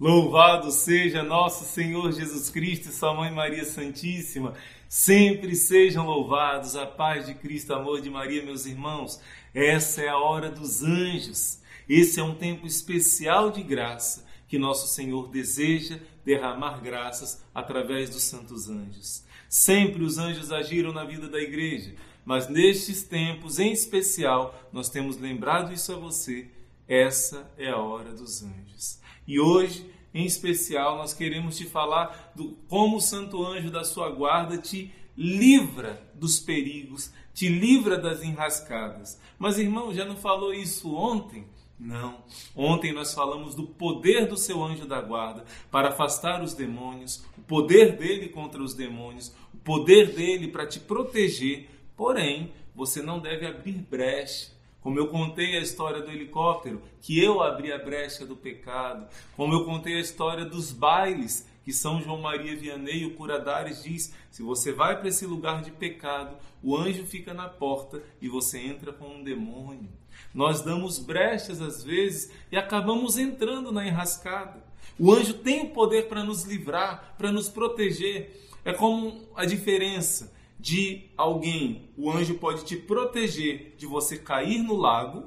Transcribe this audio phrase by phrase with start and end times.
[0.00, 4.54] Louvado seja nosso Senhor Jesus Cristo e sua mãe Maria Santíssima.
[4.88, 9.20] Sempre sejam louvados a paz de Cristo, amor de Maria, meus irmãos.
[9.52, 11.60] Essa é a hora dos anjos.
[11.88, 18.22] Esse é um tempo especial de graça que nosso Senhor deseja derramar graças através dos
[18.22, 19.24] santos anjos.
[19.48, 21.92] Sempre os anjos agiram na vida da igreja,
[22.24, 26.46] mas nestes tempos em especial, nós temos lembrado isso a você.
[26.86, 29.00] Essa é a hora dos anjos.
[29.28, 34.08] E hoje, em especial, nós queremos te falar do como o santo anjo da sua
[34.08, 39.20] guarda te livra dos perigos, te livra das enrascadas.
[39.38, 41.46] Mas irmão, já não falou isso ontem?
[41.78, 42.24] Não.
[42.56, 47.42] Ontem nós falamos do poder do seu anjo da guarda para afastar os demônios, o
[47.42, 51.68] poder dele contra os demônios, o poder dele para te proteger.
[51.94, 57.42] Porém, você não deve abrir brecha como eu contei a história do helicóptero, que eu
[57.42, 59.06] abri a brecha do pecado,
[59.36, 64.14] como eu contei a história dos bailes, que São João Maria Vianney, o Curadares, diz:
[64.30, 68.58] se você vai para esse lugar de pecado, o anjo fica na porta e você
[68.58, 69.90] entra com um demônio.
[70.32, 74.64] Nós damos brechas às vezes e acabamos entrando na enrascada.
[74.98, 78.48] O anjo tem o poder para nos livrar, para nos proteger.
[78.64, 84.76] É como a diferença de alguém, o anjo pode te proteger de você cair no
[84.76, 85.24] lago,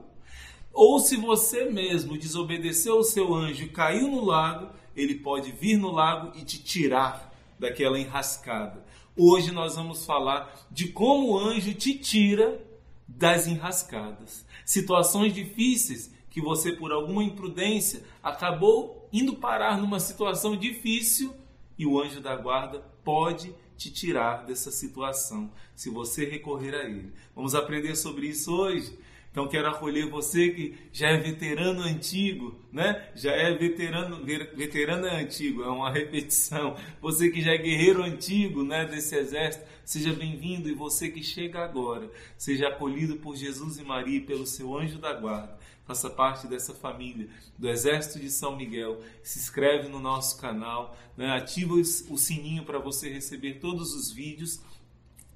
[0.73, 5.77] ou se você mesmo desobedeceu o seu anjo e caiu no lago, ele pode vir
[5.77, 8.83] no lago e te tirar daquela enrascada.
[9.15, 12.61] Hoje nós vamos falar de como o anjo te tira
[13.07, 14.45] das enrascadas.
[14.65, 21.33] Situações difíceis que você, por alguma imprudência, acabou indo parar numa situação difícil
[21.77, 27.11] e o anjo da guarda pode te tirar dessa situação, se você recorrer a Ele.
[27.35, 28.95] Vamos aprender sobre isso hoje.
[29.31, 33.09] Então quero acolher você que já é veterano antigo, né?
[33.15, 36.75] Já é veterano, veterano é antigo, é uma repetição.
[37.01, 41.63] Você que já é guerreiro antigo, né, desse exército, seja bem-vindo e você que chega
[41.63, 45.57] agora, seja acolhido por Jesus e Maria e pelo seu anjo da guarda
[45.91, 49.01] faça parte dessa família do Exército de São Miguel.
[49.21, 51.31] Se inscreve no nosso canal, né?
[51.31, 54.61] ativa o sininho para você receber todos os vídeos.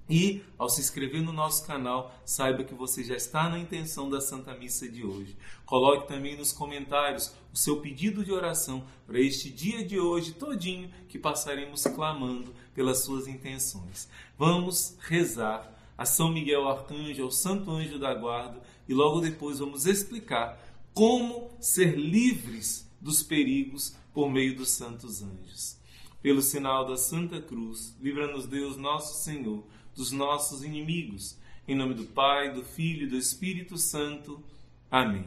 [0.09, 4.21] E ao se inscrever no nosso canal, saiba que você já está na intenção da
[4.21, 5.35] Santa Missa de hoje.
[5.65, 10.89] Coloque também nos comentários o seu pedido de oração para este dia de hoje todinho
[11.09, 14.07] que passaremos clamando pelas suas intenções.
[14.37, 19.85] Vamos rezar a São Miguel Arcanjo, ao Santo Anjo da Guarda, e logo depois vamos
[19.85, 20.59] explicar
[20.93, 25.77] como ser livres dos perigos por meio dos santos anjos.
[26.21, 29.63] Pelo sinal da Santa Cruz, livra-nos Deus nosso Senhor
[29.95, 31.37] dos nossos inimigos.
[31.67, 34.43] Em nome do Pai, do Filho e do Espírito Santo.
[34.89, 35.25] Amém.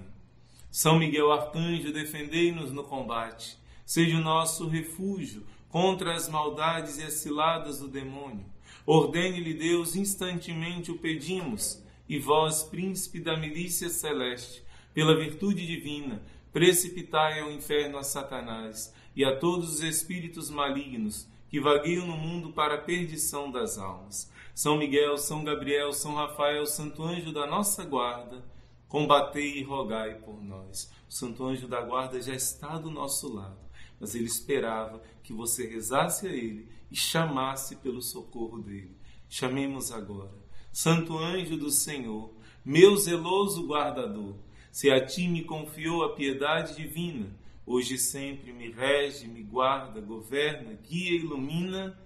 [0.71, 3.57] São Miguel Arcanjo, defendei-nos no combate.
[3.85, 8.45] Seja o nosso refúgio contra as maldades e as ciladas do demônio.
[8.87, 14.65] Ordene-lhe Deus, instantemente o pedimos e vós, príncipe da milícia celeste,
[14.95, 21.61] pela virtude divina, precipitai ao inferno a Satanás e a todos os espíritos malignos que
[21.61, 24.31] vagueiam no mundo para a perdição das almas.
[24.55, 28.45] São Miguel, São Gabriel, São Rafael, Santo Anjo da nossa guarda,
[28.89, 30.91] combatei e rogai por nós.
[31.09, 33.59] O Santo Anjo da guarda já está do nosso lado,
[34.01, 38.97] mas ele esperava que você rezasse a ele e chamasse pelo socorro dele.
[39.29, 40.48] Chamemos agora.
[40.81, 42.33] Santo anjo do Senhor,
[42.65, 44.37] meu zeloso guardador,
[44.71, 47.27] se a ti me confiou a piedade divina,
[47.67, 51.99] hoje sempre me rege, me guarda, governa, guia e ilumina.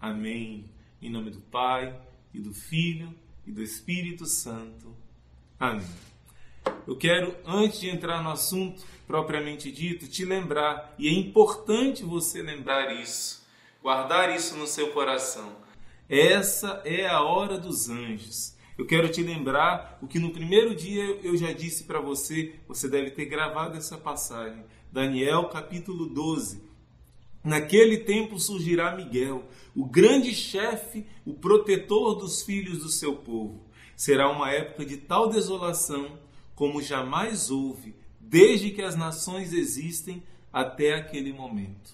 [0.00, 0.64] Amém.
[1.02, 1.94] Em nome do Pai,
[2.32, 3.14] e do Filho,
[3.46, 4.96] e do Espírito Santo.
[5.60, 5.86] Amém.
[6.86, 12.40] Eu quero, antes de entrar no assunto propriamente dito, te lembrar, e é importante você
[12.40, 13.46] lembrar isso,
[13.82, 15.62] guardar isso no seu coração
[16.08, 18.54] essa é a hora dos anjos.
[18.76, 22.88] Eu quero te lembrar o que no primeiro dia eu já disse para você, você
[22.88, 24.64] deve ter gravado essa passagem.
[24.92, 26.62] Daniel capítulo 12.
[27.42, 33.64] Naquele tempo surgirá Miguel, o grande chefe, o protetor dos filhos do seu povo.
[33.96, 36.18] Será uma época de tal desolação
[36.54, 41.92] como jamais houve, desde que as nações existem até aquele momento.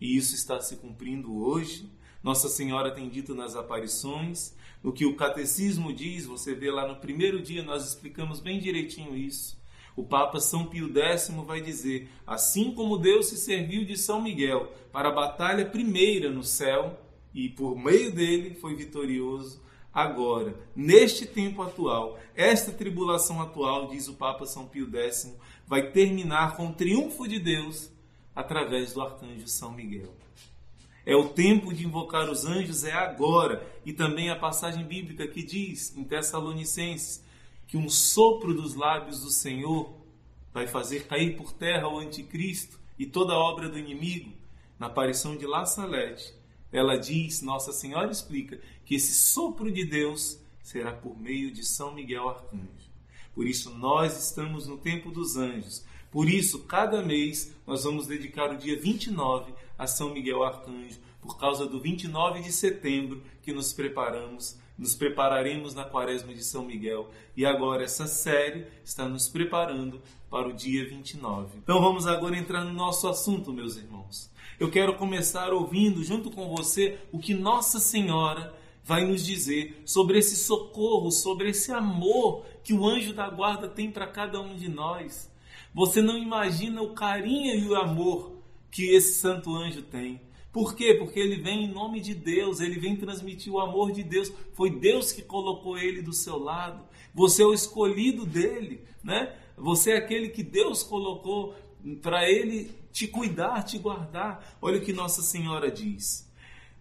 [0.00, 1.90] E isso está se cumprindo hoje
[2.24, 6.96] nossa Senhora tem dito nas aparições, no que o catecismo diz, você vê lá no
[6.96, 9.62] primeiro dia, nós explicamos bem direitinho isso.
[9.94, 14.72] O Papa São Pio X vai dizer: assim como Deus se serviu de São Miguel
[14.90, 16.98] para a batalha primeira no céu
[17.34, 19.62] e por meio dele foi vitorioso,
[19.92, 25.36] agora, neste tempo atual, esta tribulação atual, diz o Papa São Pio X,
[25.66, 27.92] vai terminar com o triunfo de Deus
[28.34, 30.23] através do arcanjo São Miguel.
[31.06, 33.66] É o tempo de invocar os anjos, é agora.
[33.84, 37.22] E também a passagem bíblica que diz em Tessalonicenses
[37.66, 39.94] que um sopro dos lábios do Senhor
[40.52, 44.32] vai fazer cair por terra o anticristo e toda a obra do inimigo.
[44.78, 46.34] Na aparição de La Salete,
[46.72, 51.94] ela diz, Nossa Senhora explica, que esse sopro de Deus será por meio de São
[51.94, 52.90] Miguel Arcanjo.
[53.34, 55.84] Por isso, nós estamos no tempo dos anjos.
[56.10, 61.38] Por isso, cada mês, nós vamos dedicar o dia 29 a São Miguel Arcanjo, por
[61.38, 67.08] causa do 29 de setembro que nos preparamos, nos prepararemos na Quaresma de São Miguel.
[67.36, 71.58] E agora essa série está nos preparando para o dia 29.
[71.58, 74.30] Então vamos agora entrar no nosso assunto, meus irmãos.
[74.58, 78.54] Eu quero começar ouvindo junto com você o que Nossa Senhora
[78.84, 83.90] vai nos dizer sobre esse socorro, sobre esse amor que o anjo da guarda tem
[83.90, 85.30] para cada um de nós.
[85.72, 88.33] Você não imagina o carinho e o amor
[88.74, 90.20] que esse santo anjo tem.
[90.52, 90.94] Por quê?
[90.94, 94.32] Porque ele vem em nome de Deus, ele vem transmitir o amor de Deus.
[94.52, 96.84] Foi Deus que colocou ele do seu lado.
[97.14, 99.32] Você é o escolhido dele, né?
[99.56, 101.54] Você é aquele que Deus colocou
[102.02, 104.58] para ele te cuidar, te guardar.
[104.60, 106.28] Olha o que Nossa Senhora diz.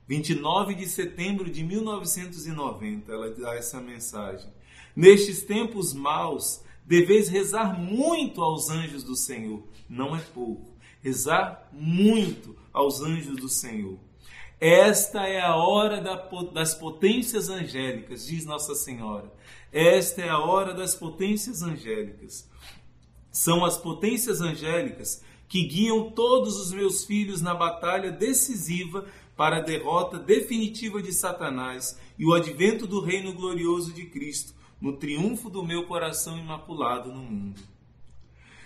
[0.07, 4.51] 29 de setembro de 1990, ela dá essa mensagem.
[4.95, 10.72] Nestes tempos maus, deveis rezar muito aos anjos do Senhor, não é pouco
[11.03, 13.99] rezar muito aos anjos do Senhor.
[14.59, 15.99] Esta é a hora
[16.53, 19.29] das potências angélicas, diz Nossa Senhora.
[19.71, 22.49] Esta é a hora das potências angélicas.
[23.29, 29.61] São as potências angélicas que guiam todos os meus filhos na batalha decisiva para a
[29.61, 35.63] derrota definitiva de Satanás e o advento do reino glorioso de Cristo, no triunfo do
[35.63, 37.72] meu coração imaculado no mundo.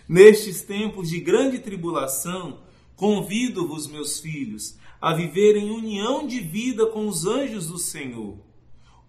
[0.07, 2.61] Nestes tempos de grande tribulação,
[2.95, 8.37] convido-vos, meus filhos, a viver em união de vida com os anjos do Senhor.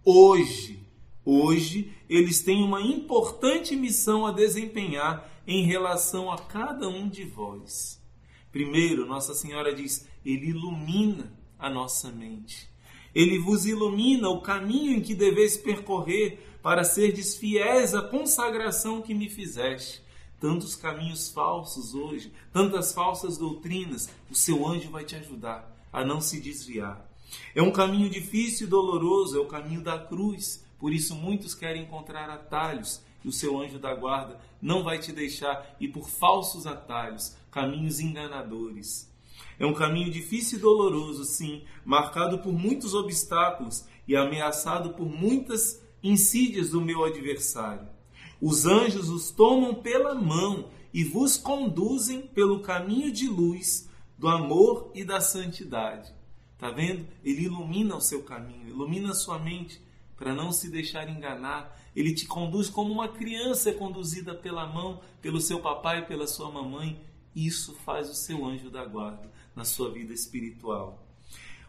[0.04, 0.84] Hoje,
[1.24, 8.02] hoje, eles têm uma importante missão a desempenhar em relação a cada um de vós.
[8.50, 12.68] Primeiro, Nossa Senhora diz: Ele ilumina a nossa mente.
[13.14, 19.14] Ele vos ilumina o caminho em que deveis percorrer para serdes fiéis à consagração que
[19.14, 20.07] me fizeste
[20.40, 26.20] tantos caminhos falsos hoje, tantas falsas doutrinas, o seu anjo vai te ajudar a não
[26.20, 27.06] se desviar.
[27.54, 30.64] É um caminho difícil e doloroso, é o caminho da cruz.
[30.78, 35.12] Por isso muitos querem encontrar atalhos e o seu anjo da guarda não vai te
[35.12, 39.12] deixar ir por falsos atalhos, caminhos enganadores.
[39.58, 45.82] É um caminho difícil e doloroso, sim, marcado por muitos obstáculos e ameaçado por muitas
[46.02, 47.88] insídias do meu adversário.
[48.40, 54.90] Os anjos os tomam pela mão e vos conduzem pelo caminho de luz do amor
[54.94, 56.12] e da santidade.
[56.56, 57.06] Tá vendo?
[57.24, 59.80] Ele ilumina o seu caminho, ilumina a sua mente
[60.16, 61.76] para não se deixar enganar.
[61.94, 66.50] Ele te conduz como uma criança conduzida pela mão, pelo seu papai e pela sua
[66.50, 67.00] mamãe.
[67.34, 71.04] Isso faz o seu anjo da guarda na sua vida espiritual.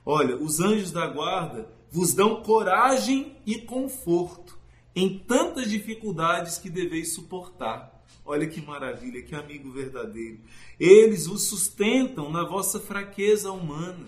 [0.06, 4.59] Olha, os anjos da guarda vos dão coragem e conforto
[5.00, 8.04] em tantas dificuldades que deveis suportar.
[8.25, 10.40] Olha que maravilha, que amigo verdadeiro.
[10.78, 14.07] Eles os sustentam na vossa fraqueza humana.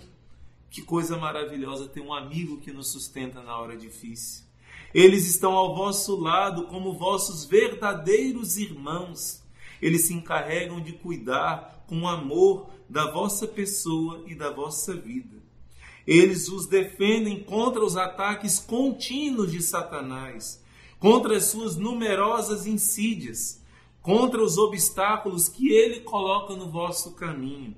[0.69, 4.43] Que coisa maravilhosa ter um amigo que nos sustenta na hora difícil.
[4.93, 9.41] Eles estão ao vosso lado como vossos verdadeiros irmãos.
[9.81, 15.37] Eles se encarregam de cuidar com amor da vossa pessoa e da vossa vida.
[16.05, 20.60] Eles os defendem contra os ataques contínuos de Satanás
[21.01, 23.59] contra as suas numerosas insídias,
[24.03, 27.75] contra os obstáculos que ele coloca no vosso caminho.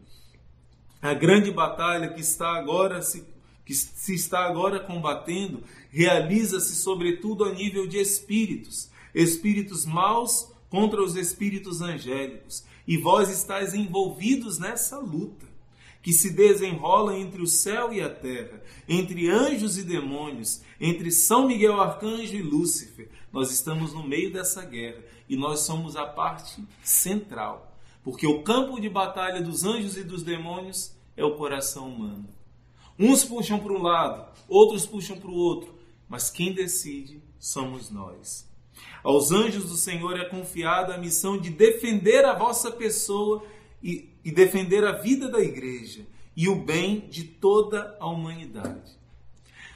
[1.01, 3.25] A grande batalha que está agora se,
[3.65, 11.15] que se está agora combatendo realiza-se sobretudo a nível de espíritos, espíritos maus contra os
[11.15, 15.52] espíritos angélicos, e vós estáis envolvidos nessa luta
[16.03, 21.48] que se desenrola entre o céu e a terra, entre anjos e demônios, entre São
[21.48, 23.10] Miguel Arcanjo e Lúcifer.
[23.31, 28.81] Nós estamos no meio dessa guerra e nós somos a parte central, porque o campo
[28.81, 32.27] de batalha dos anjos e dos demônios é o coração humano.
[33.00, 35.74] Uns puxam para um lado, outros puxam para o outro,
[36.10, 38.45] mas quem decide somos nós.
[39.01, 43.43] Aos anjos do Senhor é confiada a missão de defender a vossa pessoa
[43.81, 48.91] e, e defender a vida da igreja e o bem de toda a humanidade.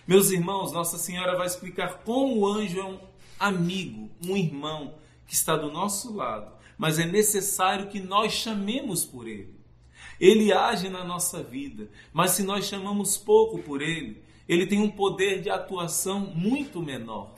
[0.07, 2.99] Meus irmãos, Nossa Senhora vai explicar como o anjo é um
[3.39, 4.95] amigo, um irmão
[5.27, 9.55] que está do nosso lado, mas é necessário que nós chamemos por ele.
[10.19, 14.89] Ele age na nossa vida, mas se nós chamamos pouco por ele, ele tem um
[14.89, 17.35] poder de atuação muito menor.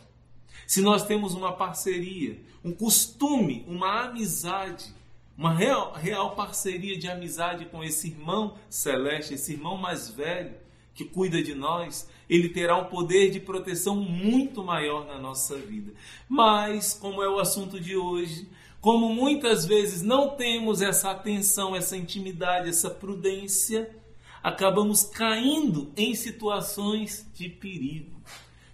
[0.68, 4.94] Se nós temos uma parceria, um costume, uma amizade,
[5.40, 10.54] uma real, real parceria de amizade com esse irmão celeste, esse irmão mais velho
[10.94, 15.94] que cuida de nós, ele terá um poder de proteção muito maior na nossa vida.
[16.28, 18.50] Mas, como é o assunto de hoje,
[18.82, 23.96] como muitas vezes não temos essa atenção, essa intimidade, essa prudência,
[24.44, 28.22] acabamos caindo em situações de perigo.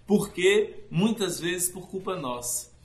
[0.04, 2.75] Porque muitas vezes por culpa nossa.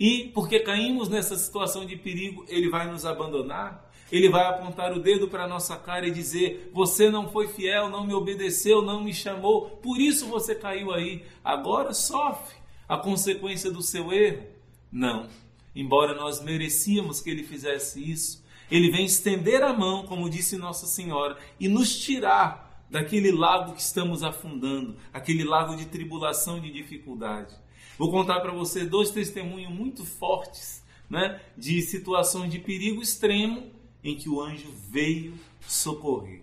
[0.00, 4.98] E porque caímos nessa situação de perigo, ele vai nos abandonar, ele vai apontar o
[4.98, 9.04] dedo para a nossa cara e dizer: Você não foi fiel, não me obedeceu, não
[9.04, 11.22] me chamou, por isso você caiu aí.
[11.44, 12.56] Agora sofre
[12.88, 14.46] a consequência do seu erro.
[14.90, 15.28] Não.
[15.76, 20.86] Embora nós merecíamos que ele fizesse isso, ele vem estender a mão, como disse Nossa
[20.86, 27.54] Senhora, e nos tirar daquele lago que estamos afundando, aquele lago de tribulação de dificuldade.
[28.00, 33.70] Vou contar para você dois testemunhos muito fortes, né, de situações de perigo extremo
[34.02, 35.34] em que o anjo veio
[35.68, 36.40] socorrer.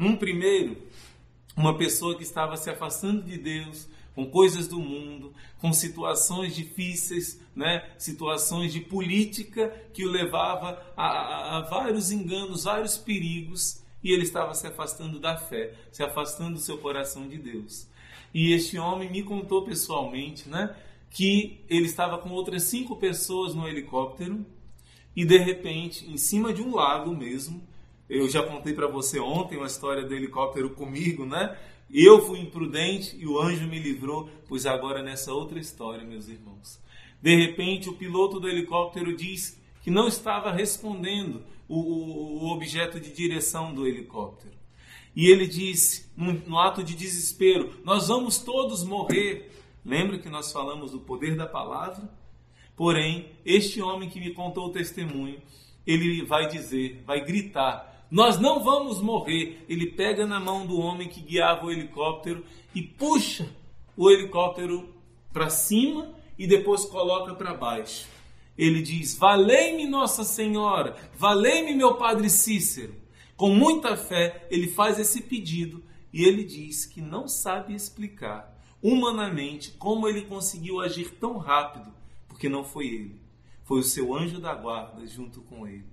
[0.00, 0.78] Um primeiro,
[1.54, 7.38] uma pessoa que estava se afastando de Deus, com coisas do mundo, com situações difíceis,
[7.54, 7.86] né?
[7.98, 14.22] situações de política que o levava a, a, a vários enganos, vários perigos, e ele
[14.22, 17.86] estava se afastando da fé, se afastando do seu coração de Deus.
[18.32, 20.74] E este homem me contou pessoalmente, né,
[21.10, 24.44] que ele estava com outras cinco pessoas no helicóptero
[25.18, 27.60] e de repente, em cima de um lago mesmo,
[28.08, 31.58] eu já contei para você ontem uma história do helicóptero comigo, né?
[31.90, 36.80] Eu fui imprudente e o anjo me livrou, pois agora nessa outra história, meus irmãos.
[37.20, 43.00] De repente, o piloto do helicóptero diz que não estava respondendo o, o, o objeto
[43.00, 44.57] de direção do helicóptero.
[45.18, 45.50] E ele
[46.16, 49.50] no, no ato de desespero: Nós vamos todos morrer.
[49.84, 52.08] Lembra que nós falamos do poder da palavra?
[52.76, 55.42] Porém, este homem que me contou o testemunho,
[55.84, 59.64] ele vai dizer, vai gritar: nós não vamos morrer.
[59.68, 63.50] Ele pega na mão do homem que guiava o helicóptero e puxa
[63.96, 64.88] o helicóptero
[65.32, 68.06] para cima e depois coloca para baixo.
[68.56, 73.07] Ele diz: Valei-me, Nossa Senhora, valei-me, meu Padre Cícero.
[73.38, 75.80] Com muita fé, ele faz esse pedido
[76.12, 78.52] e ele diz que não sabe explicar
[78.82, 81.94] humanamente como ele conseguiu agir tão rápido,
[82.26, 83.22] porque não foi ele,
[83.62, 85.86] foi o seu anjo da guarda junto com ele.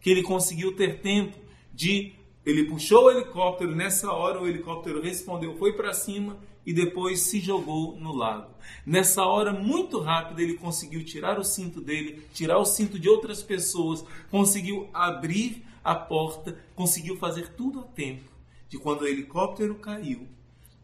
[0.00, 1.36] Que ele conseguiu ter tempo
[1.70, 2.14] de
[2.46, 7.40] ele puxou o helicóptero, nessa hora o helicóptero respondeu, foi para cima e depois se
[7.40, 8.54] jogou no lago.
[8.86, 13.42] Nessa hora, muito rápido, ele conseguiu tirar o cinto dele, tirar o cinto de outras
[13.42, 18.28] pessoas, conseguiu abrir a porta, conseguiu fazer tudo a tempo
[18.68, 20.26] de quando o helicóptero caiu,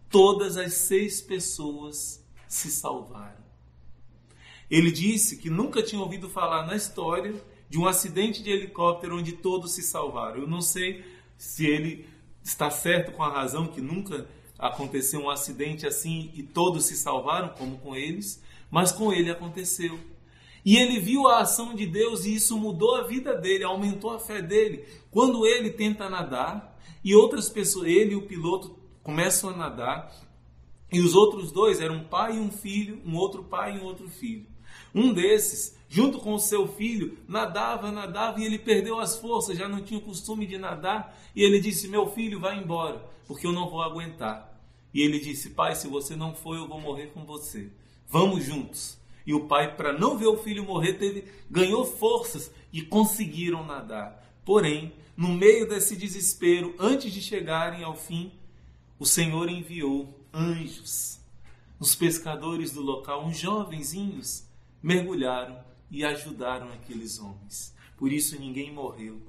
[0.09, 3.43] todas as seis pessoas se salvaram.
[4.71, 7.35] Ele disse que nunca tinha ouvido falar na história
[7.69, 10.43] de um acidente de helicóptero onde todos se salvaram.
[10.43, 11.05] Eu não sei
[11.37, 12.09] se ele
[12.41, 17.49] está certo com a razão que nunca aconteceu um acidente assim e todos se salvaram,
[17.49, 18.41] como com eles,
[18.71, 19.99] mas com ele aconteceu.
[20.65, 24.19] E ele viu a ação de Deus e isso mudou a vida dele, aumentou a
[24.19, 24.85] fé dele.
[25.11, 30.15] Quando ele tenta nadar e outras pessoas, ele e o piloto começam a nadar,
[30.91, 33.85] e os outros dois eram um pai e um filho, um outro pai e um
[33.85, 34.47] outro filho.
[34.95, 39.69] Um desses junto com o seu filho, nadava, nadava e ele perdeu as forças, já
[39.69, 41.19] não tinha o costume de nadar.
[41.37, 44.59] E ele disse: Meu filho, vai embora, porque eu não vou aguentar.
[44.95, 47.71] E ele disse: Pai, se você não for, eu vou morrer com você.
[48.09, 48.99] Vamos juntos.
[49.27, 54.23] E o pai, para não ver o filho morrer, teve, ganhou forças e conseguiram nadar.
[54.45, 58.33] Porém, no meio desse desespero, antes de chegarem ao fim,
[58.99, 61.21] o Senhor enviou anjos.
[61.79, 64.47] Os pescadores do local, uns jovenzinhos,
[64.83, 65.59] mergulharam
[65.91, 67.75] e ajudaram aqueles homens.
[67.97, 69.21] Por isso ninguém morreu.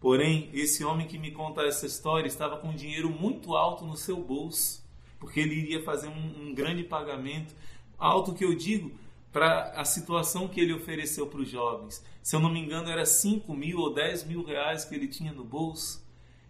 [0.00, 4.16] Porém, esse homem que me conta essa história estava com dinheiro muito alto no seu
[4.22, 4.84] bolso,
[5.18, 7.54] porque ele iria fazer um, um grande pagamento,
[7.98, 8.92] alto que eu digo,
[9.36, 12.02] para a situação que ele ofereceu para os jovens.
[12.22, 15.30] Se eu não me engano, era 5 mil ou 10 mil reais que ele tinha
[15.30, 16.02] no bolso.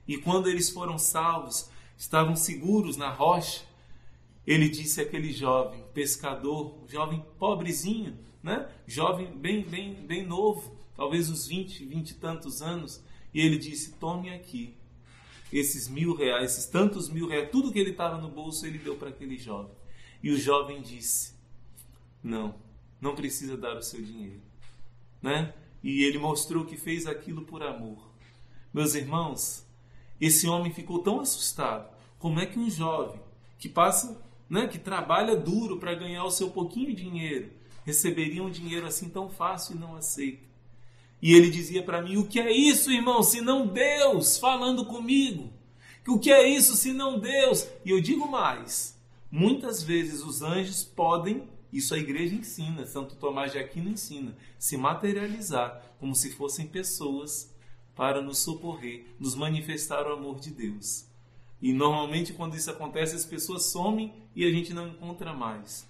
[0.07, 3.65] E quando eles foram salvos, estavam seguros na rocha,
[4.47, 8.69] ele disse àquele jovem pescador, jovem pobrezinho, né?
[8.87, 13.03] jovem bem, bem, bem novo, talvez uns 20, 20 e tantos anos,
[13.35, 14.77] e ele disse: Tome aqui
[15.53, 18.95] esses mil reais, esses tantos mil reais, tudo que ele estava no bolso, ele deu
[18.95, 19.75] para aquele jovem.
[20.23, 21.35] E o jovem disse:
[22.23, 22.65] Não,
[23.01, 24.41] não precisa dar o seu dinheiro.
[25.23, 25.55] Né?
[25.83, 27.99] E ele mostrou que fez aquilo por amor.
[28.73, 29.65] Meus irmãos,
[30.21, 31.89] esse homem ficou tão assustado.
[32.19, 33.21] Como é que um jovem
[33.59, 37.51] que passa, né, que trabalha duro para ganhar o seu pouquinho de dinheiro,
[37.85, 40.47] receberia um dinheiro assim tão fácil e não aceita?
[41.21, 45.51] E ele dizia para mim: O que é isso, irmão, se não Deus falando comigo?
[46.07, 47.67] O que é isso, se não Deus?
[47.85, 48.97] E eu digo mais:
[49.31, 54.77] muitas vezes os anjos podem, isso a igreja ensina, Santo Tomás de Aquino ensina, se
[54.77, 57.55] materializar como se fossem pessoas
[57.95, 61.07] para nos socorrer, nos manifestar o amor de Deus.
[61.61, 65.89] E normalmente, quando isso acontece, as pessoas somem e a gente não encontra mais.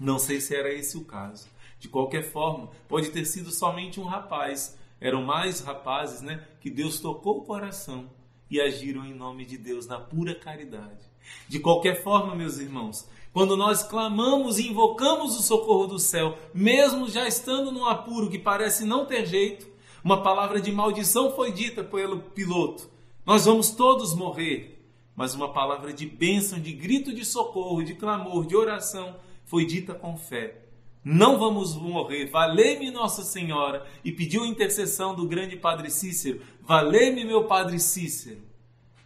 [0.00, 1.48] Não sei se era esse o caso.
[1.78, 4.78] De qualquer forma, pode ter sido somente um rapaz.
[5.00, 6.46] Eram mais rapazes, né?
[6.60, 8.10] Que Deus tocou o coração
[8.50, 11.06] e agiram em nome de Deus na pura caridade.
[11.46, 17.08] De qualquer forma, meus irmãos, quando nós clamamos e invocamos o socorro do céu, mesmo
[17.08, 19.64] já estando num apuro que parece não ter jeito,
[20.02, 22.90] uma palavra de maldição foi dita pelo piloto.
[23.24, 24.82] Nós vamos todos morrer.
[25.14, 29.14] Mas uma palavra de bênção, de grito de socorro, de clamor, de oração
[29.44, 30.64] foi dita com fé
[31.04, 32.26] não vamos morrer.
[32.26, 33.86] Valei-me Nossa Senhora.
[34.04, 36.42] E pediu a intercessão do grande Padre Cícero.
[36.60, 38.42] Valei-me meu Padre Cícero.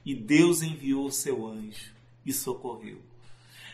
[0.04, 1.92] E Deus enviou o seu anjo
[2.26, 3.11] e socorreu.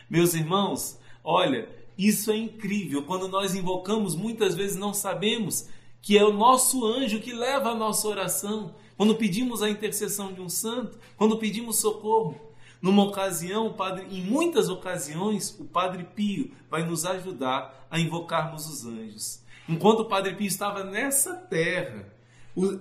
[0.09, 3.03] Meus irmãos, olha, isso é incrível.
[3.03, 5.67] Quando nós invocamos, muitas vezes não sabemos
[6.01, 8.73] que é o nosso anjo que leva a nossa oração.
[8.97, 12.39] Quando pedimos a intercessão de um santo, quando pedimos socorro.
[12.81, 18.85] Numa ocasião, padre, em muitas ocasiões, o Padre Pio vai nos ajudar a invocarmos os
[18.85, 19.43] anjos.
[19.67, 22.07] Enquanto o Padre Pio estava nessa terra,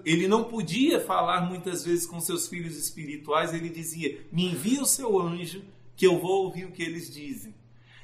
[0.04, 4.86] ele não podia falar muitas vezes com seus filhos espirituais, ele dizia: Me envia o
[4.86, 5.62] seu anjo,
[5.98, 7.52] que eu vou ouvir o que eles dizem.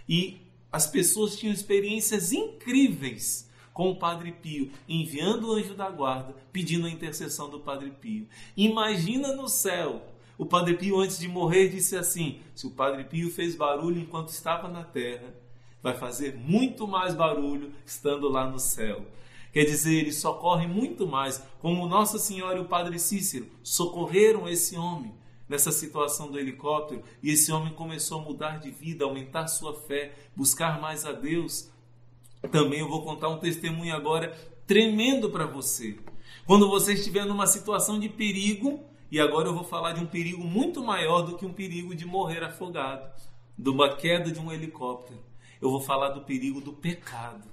[0.09, 6.35] E as pessoas tinham experiências incríveis com o Padre Pio, enviando o anjo da guarda,
[6.53, 8.27] pedindo a intercessão do Padre Pio.
[8.57, 10.05] Imagina no céu
[10.37, 14.31] o Padre Pio, antes de morrer, disse assim: se o Padre Pio fez barulho enquanto
[14.31, 15.33] estava na terra,
[15.81, 19.07] vai fazer muito mais barulho estando lá no céu.
[19.53, 24.77] Quer dizer, ele socorre muito mais, como Nossa Senhora e o Padre Cícero socorreram esse
[24.77, 25.15] homem
[25.55, 30.13] nessa situação do helicóptero, e esse homem começou a mudar de vida, aumentar sua fé,
[30.35, 31.71] buscar mais a Deus.
[32.51, 34.37] Também eu vou contar um testemunho agora
[34.67, 35.97] tremendo para você.
[36.45, 40.43] Quando você estiver numa situação de perigo, e agora eu vou falar de um perigo
[40.43, 43.09] muito maior do que um perigo de morrer afogado,
[43.57, 45.21] de uma queda de um helicóptero.
[45.63, 47.49] Eu vou falar do perigo do pecado.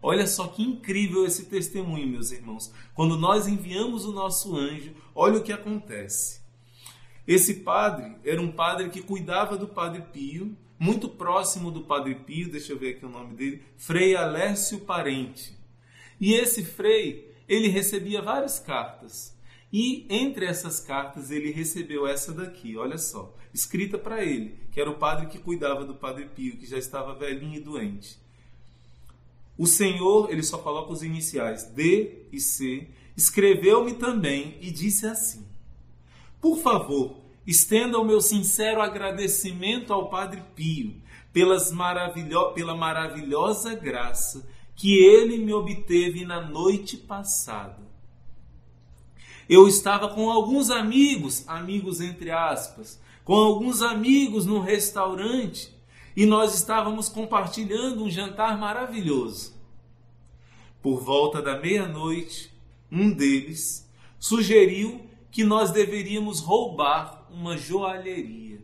[0.00, 2.72] Olha só que incrível esse testemunho, meus irmãos.
[2.94, 6.41] Quando nós enviamos o nosso anjo, olha o que acontece.
[7.26, 12.50] Esse padre era um padre que cuidava do Padre Pio, muito próximo do Padre Pio,
[12.50, 15.56] deixa eu ver aqui o nome dele, Frei Alessio Parente.
[16.20, 19.36] E esse frei, ele recebia várias cartas.
[19.72, 24.90] E entre essas cartas ele recebeu essa daqui, olha só, escrita para ele, que era
[24.90, 28.18] o padre que cuidava do Padre Pio, que já estava velhinho e doente.
[29.56, 35.46] O Senhor, ele só coloca os iniciais D e C, escreveu-me também e disse assim:
[36.42, 41.00] Por favor, estenda o meu sincero agradecimento ao Padre Pio
[41.32, 47.92] pelas maravilho pela maravilhosa graça que ele me obteve na noite passada
[49.48, 55.70] eu estava com alguns amigos, amigos entre aspas, com alguns amigos no restaurante
[56.16, 59.54] e nós estávamos compartilhando um jantar maravilhoso.
[60.80, 62.50] Por volta da meia-noite,
[62.90, 68.60] um deles sugeriu que nós deveríamos roubar uma joalheria.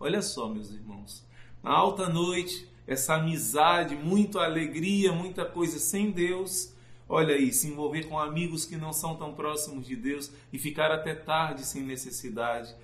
[0.00, 1.24] Olha só, meus irmãos,
[1.62, 6.72] na alta noite, essa amizade, muita alegria, muita coisa sem Deus
[7.08, 10.92] Olha aí, se envolver com amigos que não são tão próximos de Deus e ficar
[10.92, 12.74] até tarde sem necessidade.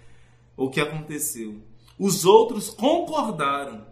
[0.57, 1.61] O que aconteceu?
[1.99, 3.87] Os outros concordaram.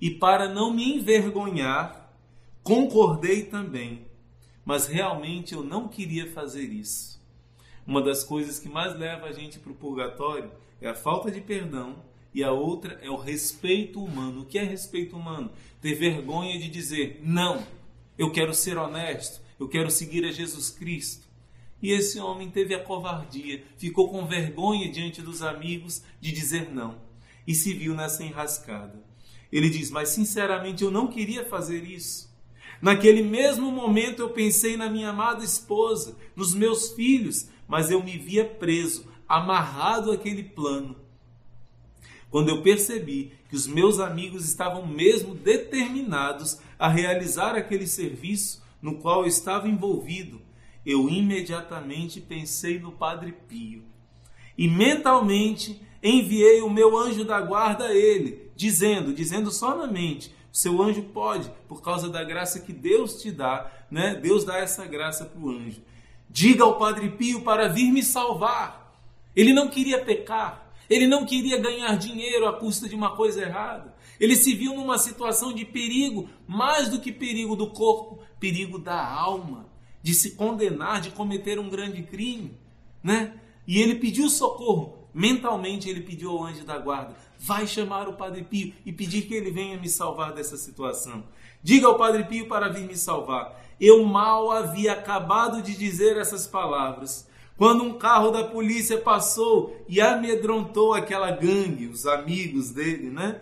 [0.00, 2.14] E para não me envergonhar,
[2.62, 4.06] concordei também.
[4.64, 7.17] Mas realmente eu não queria fazer isso.
[7.88, 11.40] Uma das coisas que mais leva a gente para o purgatório é a falta de
[11.40, 11.96] perdão
[12.34, 14.42] e a outra é o respeito humano.
[14.42, 15.50] O que é respeito humano?
[15.80, 17.66] Ter vergonha de dizer não,
[18.18, 21.26] eu quero ser honesto, eu quero seguir a Jesus Cristo.
[21.80, 26.96] E esse homem teve a covardia, ficou com vergonha diante dos amigos de dizer não
[27.46, 29.02] e se viu nessa enrascada.
[29.50, 32.28] Ele diz: Mas sinceramente eu não queria fazer isso.
[32.82, 38.16] Naquele mesmo momento eu pensei na minha amada esposa, nos meus filhos, mas eu me
[38.16, 40.96] via preso, amarrado àquele plano.
[42.30, 48.96] Quando eu percebi que os meus amigos estavam mesmo determinados a realizar aquele serviço, no
[48.96, 50.40] qual eu estava envolvido,
[50.84, 53.82] eu imediatamente pensei no Padre Pio
[54.58, 60.34] e mentalmente enviei o meu anjo da guarda a ele, dizendo, dizendo só na mente,
[60.52, 64.16] seu anjo pode, por causa da graça que Deus te dá, né?
[64.16, 65.80] Deus dá essa graça para o anjo.
[66.28, 68.94] Diga ao Padre Pio para vir me salvar.
[69.34, 73.94] Ele não queria pecar, ele não queria ganhar dinheiro à custa de uma coisa errada.
[74.18, 79.06] Ele se viu numa situação de perigo, mais do que perigo do corpo, perigo da
[79.06, 79.66] alma,
[80.02, 82.52] de se condenar, de cometer um grande crime,
[83.02, 83.34] né?
[83.66, 84.96] E ele pediu socorro.
[85.14, 89.34] Mentalmente ele pediu ao anjo da guarda: vai chamar o Padre Pio e pedir que
[89.34, 91.24] ele venha me salvar dessa situação.
[91.62, 93.67] Diga ao Padre Pio para vir me salvar.
[93.80, 100.00] Eu mal havia acabado de dizer essas palavras quando um carro da polícia passou e
[100.00, 103.40] amedrontou aquela gangue, os amigos dele, né?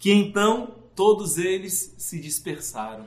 [0.00, 3.06] Que então todos eles se dispersaram.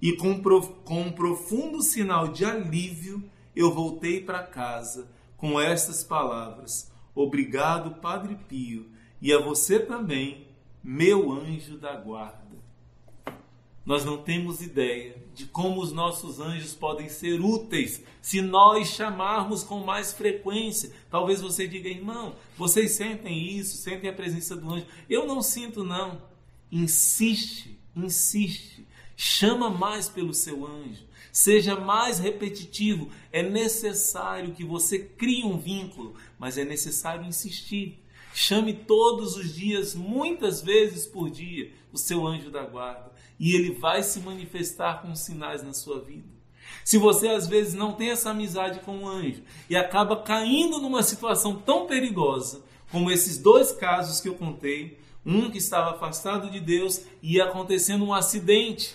[0.00, 0.40] E com,
[0.84, 3.22] com um profundo sinal de alívio,
[3.54, 10.46] eu voltei para casa com estas palavras: Obrigado, Padre Pio, e a você também,
[10.84, 12.41] meu anjo da guarda.
[13.84, 19.64] Nós não temos ideia de como os nossos anjos podem ser úteis se nós chamarmos
[19.64, 20.92] com mais frequência.
[21.10, 24.86] Talvez você diga, irmão, vocês sentem isso, sentem a presença do anjo.
[25.10, 26.22] Eu não sinto, não.
[26.70, 28.86] Insiste, insiste.
[29.16, 31.04] Chama mais pelo seu anjo.
[31.32, 33.10] Seja mais repetitivo.
[33.32, 37.98] É necessário que você crie um vínculo, mas é necessário insistir.
[38.32, 43.72] Chame todos os dias, muitas vezes por dia, o seu anjo da guarda e ele
[43.72, 46.28] vai se manifestar com sinais na sua vida.
[46.84, 51.02] Se você às vezes não tem essa amizade com o anjo e acaba caindo numa
[51.02, 56.60] situação tão perigosa, como esses dois casos que eu contei, um que estava afastado de
[56.60, 58.94] Deus e acontecendo um acidente,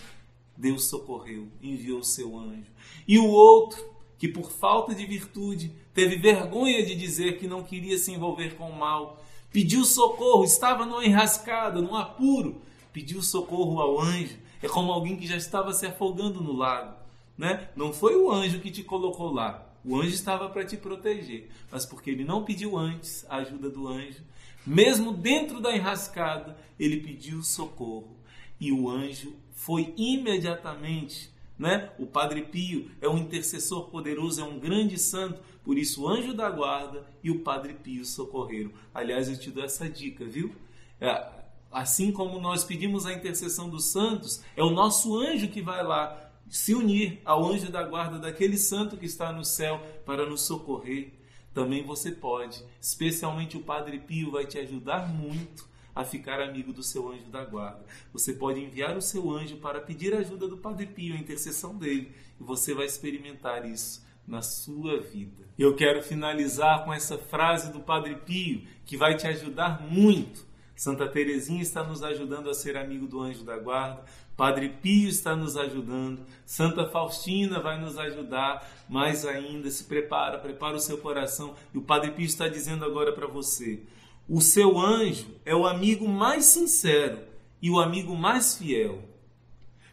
[0.55, 2.71] Deus socorreu, enviou o seu anjo.
[3.05, 3.86] E o outro,
[4.17, 8.69] que por falta de virtude teve vergonha de dizer que não queria se envolver com
[8.69, 12.62] o mal, pediu socorro, estava numa enrascada, num apuro,
[12.97, 16.97] pediu socorro ao anjo, é como alguém que já estava se afogando no lago.
[17.38, 17.69] Né?
[17.75, 19.71] Não foi o anjo que te colocou lá.
[19.86, 23.88] O anjo estava para te proteger, mas porque ele não pediu antes a ajuda do
[23.88, 24.23] anjo,
[24.65, 28.17] mesmo dentro da enrascada, ele pediu socorro.
[28.60, 31.91] E o anjo foi imediatamente, né?
[31.99, 36.33] O Padre Pio é um intercessor poderoso, é um grande santo, por isso o anjo
[36.33, 38.71] da guarda e o Padre Pio socorreram.
[38.91, 40.51] Aliás, eu te dou essa dica, viu?
[40.99, 41.37] É,
[41.77, 46.31] Assim como nós pedimos a intercessão dos santos, é o nosso anjo que vai lá
[46.49, 51.13] se unir ao anjo da guarda daquele santo que está no céu para nos socorrer.
[51.53, 56.81] Também você pode, especialmente o Padre Pio vai te ajudar muito a ficar amigo do
[56.81, 57.85] seu anjo da guarda.
[58.11, 61.77] Você pode enviar o seu anjo para pedir a ajuda do Padre Pio, a intercessão
[61.77, 62.11] dele,
[62.41, 65.43] e você vai experimentar isso na sua vida.
[65.59, 70.46] Eu quero finalizar com essa frase do Padre Pio, que vai te ajudar muito
[70.77, 74.05] Santa Teresinha está nos ajudando a ser amigo do anjo da guarda.
[74.37, 76.21] Padre Pio está nos ajudando.
[76.45, 79.71] Santa Faustina vai nos ajudar mais ainda.
[79.71, 81.55] Se prepara, prepara o seu coração.
[81.73, 83.81] E o Padre Pio está dizendo agora para você:
[84.29, 87.21] o seu anjo é o amigo mais sincero
[87.59, 89.03] e o amigo mais fiel.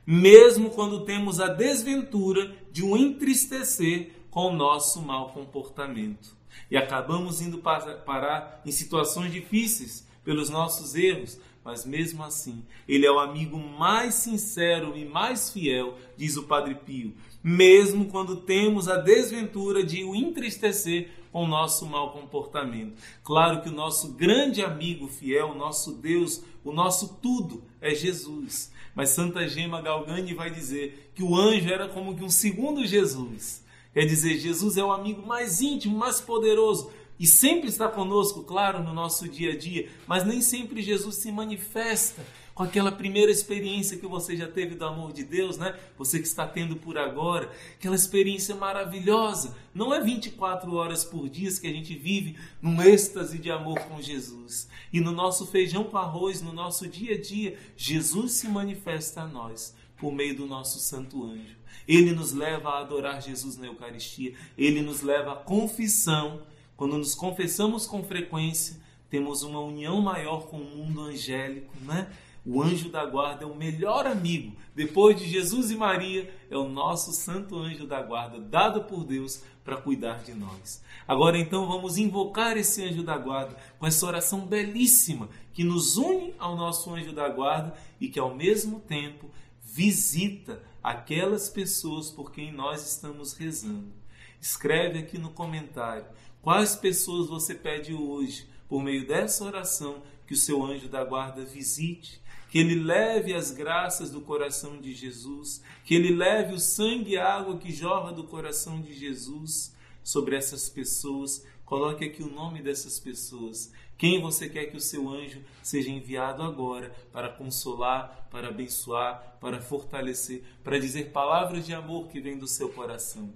[0.07, 6.37] Mesmo quando temos a desventura de o entristecer com o nosso mau comportamento.
[6.70, 13.11] E acabamos indo parar em situações difíceis pelos nossos erros, mas mesmo assim, ele é
[13.11, 18.97] o amigo mais sincero e mais fiel, diz o Padre Pio, mesmo quando temos a
[18.97, 22.95] desventura de o entristecer com o nosso mau comportamento.
[23.23, 28.73] Claro que o nosso grande amigo fiel, o nosso Deus, o nosso tudo é Jesus.
[28.95, 33.65] Mas Santa Gema Galgani vai dizer que o anjo era como que um segundo Jesus.
[33.93, 38.83] Quer dizer, Jesus é o amigo mais íntimo, mais poderoso, e sempre está conosco, claro,
[38.83, 42.24] no nosso dia a dia, mas nem sempre Jesus se manifesta
[42.55, 45.77] com aquela primeira experiência que você já teve do amor de Deus, né?
[45.98, 49.57] Você que está tendo por agora, aquela experiência maravilhosa.
[49.74, 54.00] Não é 24 horas por dia que a gente vive num êxtase de amor com
[54.00, 54.68] Jesus.
[54.92, 59.27] E no nosso feijão com arroz, no nosso dia a dia, Jesus se manifesta a
[59.27, 61.57] nós por meio do nosso santo anjo.
[61.87, 66.42] Ele nos leva a adorar Jesus na Eucaristia, ele nos leva à confissão
[66.77, 68.77] quando nos confessamos com frequência,
[69.09, 72.11] temos uma união maior com o mundo angélico, né?
[72.47, 74.55] O anjo da guarda é o melhor amigo.
[74.75, 79.43] Depois de Jesus e Maria, é o nosso santo anjo da guarda, dado por Deus
[79.65, 80.83] para cuidar de nós.
[81.09, 86.35] Agora então vamos invocar esse anjo da guarda com essa oração belíssima que nos une
[86.39, 89.31] ao nosso anjo da guarda e que ao mesmo tempo
[89.63, 93.93] visita aquelas pessoas por quem nós estamos rezando.
[94.39, 96.05] Escreve aqui no comentário
[96.45, 101.43] quais pessoas você pede hoje, por meio dessa oração, que o seu anjo da guarda
[101.43, 107.13] visite, que ele leve as graças do coração de Jesus, que ele leve o sangue
[107.13, 111.47] e a água que jorra do coração de Jesus sobre essas pessoas.
[111.65, 113.73] Coloque aqui o nome dessas pessoas.
[113.97, 119.63] Quem você quer que o seu anjo seja enviado agora para consolar, para abençoar, para
[119.63, 123.33] fortalecer, para dizer palavras de amor que vêm do seu coração.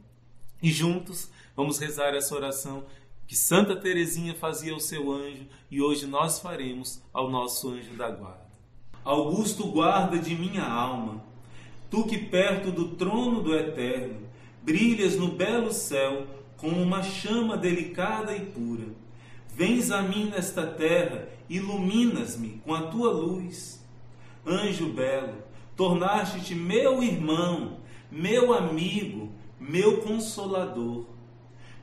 [0.62, 2.85] E juntos vamos rezar essa oração
[3.28, 8.10] que Santa Teresinha fazia ao seu anjo e hoje nós faremos ao nosso anjo da
[8.10, 8.48] guarda.
[9.04, 11.22] Augusto guarda de minha alma,
[11.90, 14.26] tu que perto do trono do eterno
[14.62, 18.86] brilhas no belo céu como uma chama delicada e pura.
[19.54, 23.86] Vens a mim nesta terra, iluminas-me com a tua luz.
[24.46, 25.34] Anjo belo,
[25.76, 27.76] tornaste-te meu irmão,
[28.10, 31.17] meu amigo, meu consolador.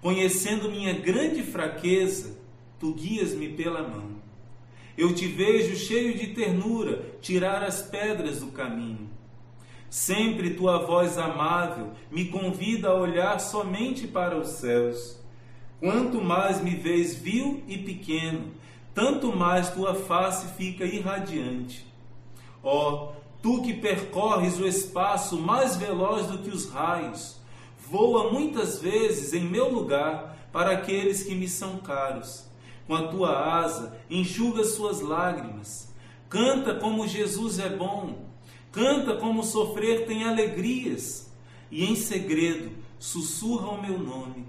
[0.05, 2.37] Conhecendo minha grande fraqueza,
[2.79, 4.17] tu guias-me pela mão.
[4.95, 9.09] Eu te vejo cheio de ternura tirar as pedras do caminho.
[9.89, 15.19] Sempre tua voz amável me convida a olhar somente para os céus.
[15.79, 18.51] Quanto mais me vês vil e pequeno,
[18.93, 21.83] tanto mais tua face fica irradiante.
[22.61, 27.34] Ó, oh, tu que percorres o espaço mais veloz do que os raios,
[27.89, 32.45] voa muitas vezes em meu lugar para aqueles que me são caros.
[32.87, 35.93] Com a tua asa, enxuga suas lágrimas.
[36.29, 38.25] Canta como Jesus é bom.
[38.71, 41.31] Canta como sofrer tem alegrias.
[41.71, 44.45] E em segredo sussurra o meu nome.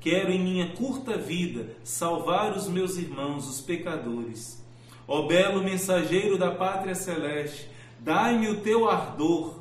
[0.00, 4.64] Quero em minha curta vida salvar os meus irmãos, os pecadores.
[5.06, 9.59] Ó belo mensageiro da pátria celeste, dai-me o teu ardor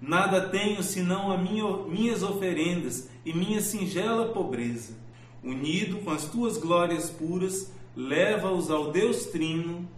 [0.00, 4.96] Nada tenho senão a minha, minhas oferendas e minha singela pobreza.
[5.42, 9.88] Unido com as tuas glórias puras, leva-os ao Deus Trino.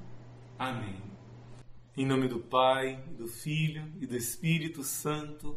[0.58, 0.96] Amém.
[1.96, 5.56] Em nome do Pai, do Filho e do Espírito Santo.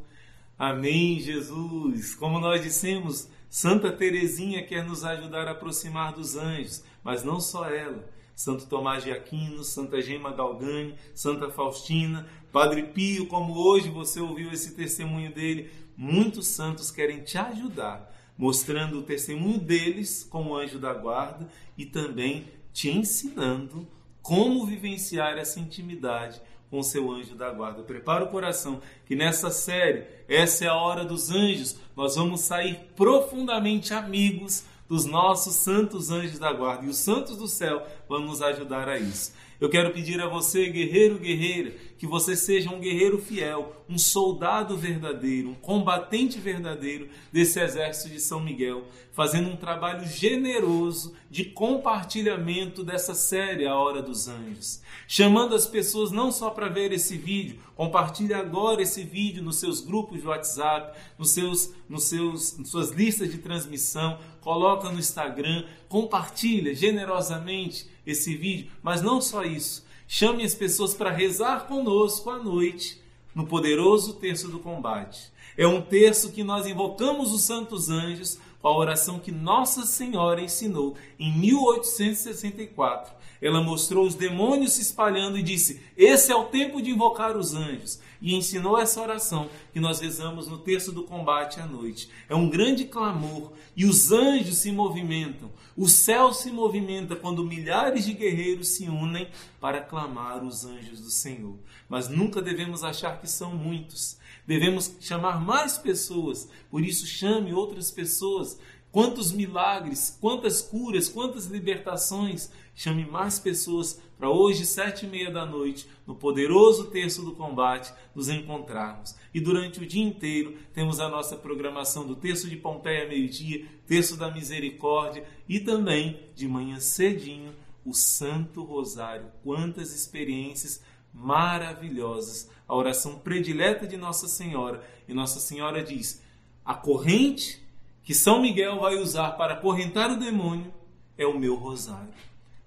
[0.57, 2.15] Amém, Jesus.
[2.15, 7.69] Como nós dissemos, Santa Teresinha quer nos ajudar a aproximar dos anjos, mas não só
[7.69, 8.09] ela.
[8.35, 14.51] Santo Tomás de Aquino, Santa Gema Galgani, Santa Faustina, Padre Pio, como hoje você ouviu
[14.51, 20.93] esse testemunho dele, muitos santos querem te ajudar, mostrando o testemunho deles como anjo da
[20.93, 23.87] guarda e também te ensinando
[24.21, 26.41] como vivenciar essa intimidade
[26.73, 27.83] com seu anjo da guarda.
[27.83, 32.89] Prepara o coração que nessa série, essa é a hora dos anjos, nós vamos sair
[32.95, 36.85] profundamente amigos dos nossos santos anjos da guarda.
[36.85, 39.33] E os santos do céu vão nos ajudar a isso.
[39.63, 44.75] Eu quero pedir a você, guerreiro, guerreira, que você seja um guerreiro fiel, um soldado
[44.75, 52.83] verdadeiro, um combatente verdadeiro desse exército de São Miguel, fazendo um trabalho generoso de compartilhamento
[52.83, 54.81] dessa série A Hora dos Anjos.
[55.07, 59.79] Chamando as pessoas não só para ver esse vídeo, compartilhe agora esse vídeo nos seus
[59.79, 65.63] grupos de WhatsApp, nos seus, nos seus, nas suas listas de transmissão, coloca no Instagram,
[65.87, 69.85] compartilha generosamente esse vídeo, mas não só isso.
[70.07, 73.01] Chame as pessoas para rezar conosco à noite
[73.33, 75.31] no poderoso terço do combate.
[75.57, 80.41] É um terço que nós invocamos os santos anjos com a oração que Nossa Senhora
[80.41, 83.13] ensinou em 1864.
[83.43, 87.53] Ela mostrou os demônios se espalhando e disse: Esse é o tempo de invocar os
[87.53, 87.99] anjos.
[88.21, 92.07] E ensinou essa oração que nós rezamos no terço do combate à noite.
[92.29, 95.51] É um grande clamor e os anjos se movimentam.
[95.75, 99.27] O céu se movimenta quando milhares de guerreiros se unem
[99.59, 101.57] para clamar os anjos do Senhor.
[101.89, 104.17] Mas nunca devemos achar que são muitos.
[104.47, 106.47] Devemos chamar mais pessoas.
[106.71, 108.57] Por isso, chame outras pessoas
[108.93, 112.51] Quantos milagres, quantas curas, quantas libertações.
[112.75, 117.91] Chame mais pessoas para hoje, sete e meia da noite, no poderoso terço do combate,
[118.13, 119.15] nos encontrarmos.
[119.33, 124.15] E durante o dia inteiro temos a nossa programação do terço de Pompeia, meio-dia, terço
[124.15, 127.51] da misericórdia e também, de manhã cedinho,
[127.83, 129.25] o Santo Rosário.
[129.43, 132.47] Quantas experiências maravilhosas!
[132.67, 134.87] A oração predileta de Nossa Senhora.
[135.07, 136.21] E Nossa Senhora diz:
[136.63, 137.62] a corrente
[138.03, 140.73] que São Miguel vai usar para acorrentar o demônio
[141.17, 142.13] é o meu rosário.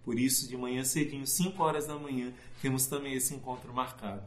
[0.04, 4.22] Por isso, de manhã cedinho, 5 horas da manhã, temos também esse encontro marcado.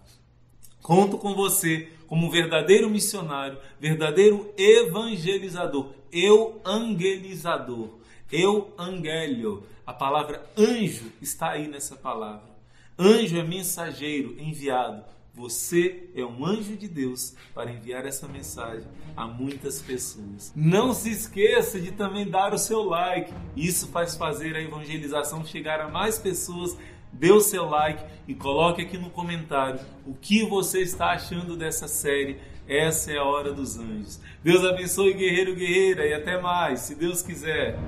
[0.81, 7.89] Conto com você como um verdadeiro missionário, verdadeiro evangelizador, eu angelizador,
[8.31, 9.63] eu angélio.
[9.85, 12.49] A palavra anjo está aí nessa palavra.
[12.97, 15.03] Anjo é mensageiro enviado
[15.39, 20.51] Você é um anjo de Deus para enviar essa mensagem a muitas pessoas.
[20.53, 23.33] Não se esqueça de também dar o seu like.
[23.55, 26.77] Isso faz fazer a evangelização chegar a mais pessoas.
[27.13, 31.87] Dê o seu like e coloque aqui no comentário o que você está achando dessa
[31.87, 32.37] série.
[32.67, 34.19] Essa é a hora dos anjos.
[34.43, 37.79] Deus abençoe, guerreiro, guerreira, e até mais, se Deus quiser.